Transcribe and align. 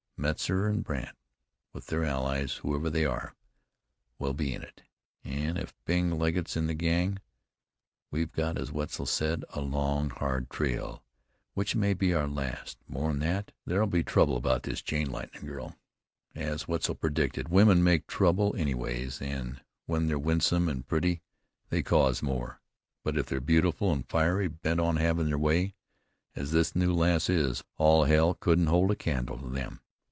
Metzar 0.23 0.67
an' 0.69 0.81
Brandt 0.81 1.17
with 1.73 1.87
their 1.87 2.05
allies, 2.05 2.57
whoever 2.57 2.91
they 2.91 3.05
are, 3.05 3.33
will 4.19 4.33
be 4.35 4.53
in 4.53 4.61
it, 4.61 4.83
an' 5.23 5.57
if 5.57 5.73
Bing 5.83 6.11
Legget's 6.11 6.55
in 6.55 6.67
the 6.67 6.75
gang, 6.75 7.17
we've 8.11 8.31
got, 8.31 8.55
as 8.55 8.71
Wetzel 8.71 9.07
said, 9.07 9.43
a 9.49 9.61
long, 9.61 10.11
hard 10.11 10.47
trail, 10.51 11.03
which 11.55 11.75
may 11.75 11.95
be 11.95 12.13
our 12.13 12.27
last. 12.27 12.77
More'n 12.87 13.17
that, 13.17 13.51
there'll 13.65 13.87
be 13.87 14.03
trouble 14.03 14.37
about 14.37 14.61
this 14.61 14.83
chain 14.83 15.09
lightnin' 15.09 15.43
girl, 15.47 15.75
as 16.35 16.67
Wetzel 16.67 16.93
predicted. 16.93 17.49
Women 17.49 17.83
make 17.83 18.05
trouble 18.05 18.55
anyways; 18.55 19.23
an' 19.23 19.59
when 19.87 20.05
they're 20.05 20.19
winsome 20.19 20.69
an' 20.69 20.83
pretty 20.83 21.23
they 21.69 21.81
cause 21.81 22.21
more; 22.21 22.61
but 23.03 23.17
if 23.17 23.25
they're 23.25 23.41
beautiful 23.41 23.91
an' 23.91 24.03
fiery, 24.03 24.47
bent 24.49 24.79
on 24.79 24.97
havin' 24.97 25.25
their 25.29 25.39
way, 25.39 25.73
as 26.35 26.51
this 26.51 26.75
new 26.75 26.93
lass 26.93 27.27
is, 27.27 27.63
all 27.77 28.03
hell 28.03 28.35
couldn't 28.35 28.67
hold 28.67 28.91
a 28.91 28.95
candle 28.95 29.39
to 29.39 29.49
them. 29.49 29.81